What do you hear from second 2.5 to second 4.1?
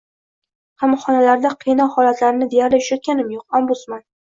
deyarli uchratganim yo‘q— ombudsman